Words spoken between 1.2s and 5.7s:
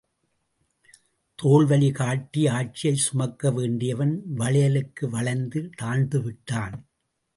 தோள்வலி காட்டி ஆட்சியைச் சுமக்க வேண்டியவன் வளையலுக்கு வளைந்து